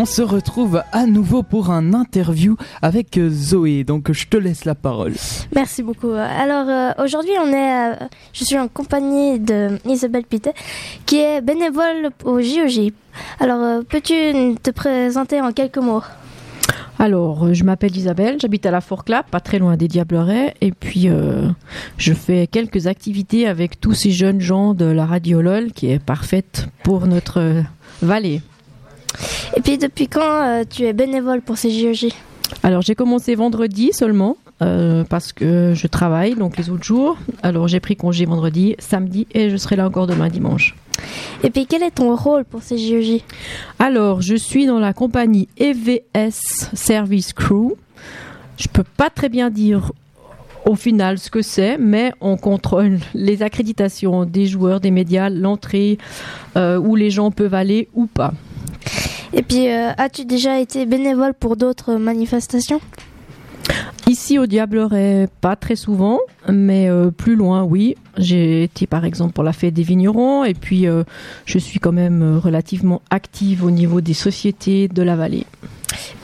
[0.00, 3.82] On se retrouve à nouveau pour un interview avec Zoé.
[3.82, 5.14] Donc je te laisse la parole.
[5.56, 6.12] Merci beaucoup.
[6.12, 10.52] Alors euh, aujourd'hui, on est, euh, je suis en compagnie de Isabelle Pité,
[11.04, 12.92] qui est bénévole au JOJ.
[13.40, 16.04] Alors euh, peux-tu te présenter en quelques mots?
[17.00, 21.08] Alors, je m'appelle Isabelle, j'habite à la Forclap, pas très loin des Diablerets, et puis
[21.96, 26.00] je fais quelques activités avec tous ces jeunes gens de la radio LOL qui est
[26.00, 27.62] parfaite pour notre
[28.02, 28.42] vallée.
[29.58, 32.12] Et puis depuis quand euh, tu es bénévole pour ces JOJ
[32.62, 34.36] Alors j'ai commencé vendredi seulement.
[34.62, 37.18] Euh, parce que je travaille donc les autres jours.
[37.42, 40.76] Alors j'ai pris congé vendredi, samedi et je serai là encore demain dimanche.
[41.42, 43.24] Et puis quel est ton rôle pour ces JOJ
[43.80, 47.72] Alors je suis dans la compagnie EVS Service Crew.
[48.58, 49.90] Je peux pas très bien dire
[50.66, 55.98] au final ce que c'est, mais on contrôle les accréditations des joueurs, des médias, l'entrée,
[56.56, 58.32] euh, où les gens peuvent aller ou pas.
[59.32, 62.80] Et puis, euh, as-tu déjà été bénévole pour d'autres manifestations?
[64.06, 67.94] Ici au Diableret, pas très souvent, mais euh, plus loin, oui.
[68.16, 71.04] J'ai été par exemple pour la fête des vignerons et puis euh,
[71.44, 75.44] je suis quand même relativement active au niveau des sociétés de la vallée.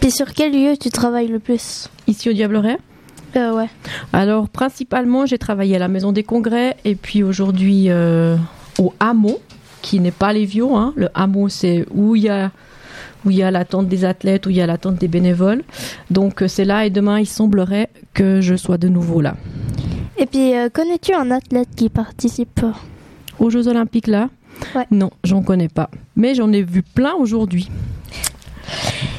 [0.00, 1.90] Puis sur quel lieu tu travailles le plus?
[2.06, 2.78] Ici au Diableret
[3.36, 3.68] ouais.
[4.14, 7.90] Alors principalement j'ai travaillé à la maison des congrès et puis aujourd'hui
[8.78, 9.40] au hameau
[9.82, 10.72] qui n'est pas les vieux.
[10.72, 10.94] Hein.
[10.96, 12.50] Le hameau c'est où il y a
[13.24, 15.62] où il y a l'attente des athlètes, où il y a l'attente des bénévoles.
[16.10, 19.36] Donc euh, c'est là et demain il semblerait que je sois de nouveau là.
[20.16, 22.60] Et puis euh, connais-tu un athlète qui participe?
[23.38, 24.28] Aux Jeux Olympiques là?
[24.74, 24.86] Ouais.
[24.90, 25.90] Non, j'en connais pas.
[26.16, 27.68] Mais j'en ai vu plein aujourd'hui.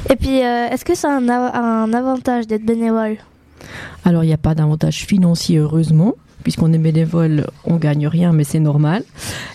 [0.10, 3.18] Et puis euh, est-ce que ça a un, un avantage d'être bénévole?
[4.06, 8.44] Alors il n'y a pas d'avantage financier heureusement puisqu'on est bénévole, on gagne rien, mais
[8.44, 9.04] c'est normal.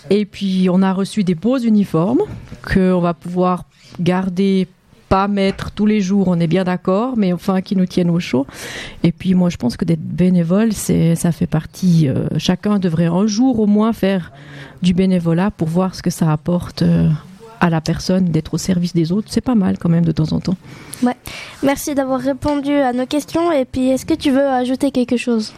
[0.09, 2.19] Et puis, on a reçu des beaux uniformes
[2.61, 3.63] qu'on va pouvoir
[4.01, 4.67] garder
[5.07, 8.19] pas mettre tous les jours, on est bien d'accord, mais enfin qui nous tiennent au
[8.19, 8.45] chaud.
[9.03, 12.07] Et puis moi je pense que d'être bénévole, ça fait partie.
[12.07, 14.31] Euh, chacun devrait un jour au moins faire
[14.81, 17.09] du bénévolat pour voir ce que ça apporte euh,
[17.61, 19.27] à la personne, d'être au service des autres.
[19.29, 20.57] C'est pas mal quand même de temps en temps.
[21.03, 21.15] Ouais.
[21.63, 23.51] Merci d'avoir répondu à nos questions.
[23.51, 25.53] Et puis est-ce que tu veux ajouter quelque chose?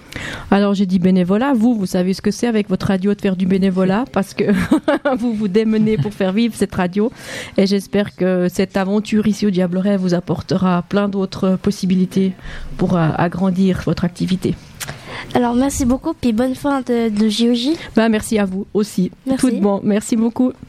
[0.52, 1.54] Alors j'ai dit bénévolat.
[1.54, 4.44] Vous, vous savez ce que c'est avec votre radio de faire du bénévolat parce que
[5.18, 7.12] vous vous démenez pour faire vivre cette radio.
[7.58, 12.34] Et j'espère que cette aventure ici au Diableret vous apportera plein d'autres possibilités
[12.78, 14.56] pour euh, agrandir votre activité.
[15.34, 17.70] Alors merci beaucoup, puis bonne fin de, de JOJ.
[17.96, 19.12] Bah, merci à vous aussi.
[19.26, 19.50] Merci.
[19.50, 19.80] Tout bon.
[19.84, 20.54] Merci beaucoup.